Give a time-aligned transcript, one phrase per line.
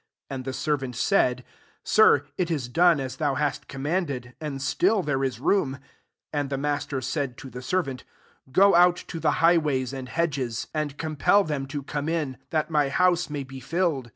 [0.31, 1.43] 22 rtj||_ the servant said,'
[1.83, 5.77] Sir, it ia * as thou hast commanded* still there is room.'
[6.33, 8.01] 2S Ai%4 master said to the servant^
[8.51, 8.75] ^.
[8.75, 10.65] out to the highways and hedges.
[10.65, 10.65] € LUKE XV.
[10.75, 14.09] isr and compel• them to come in; that my house may be filled.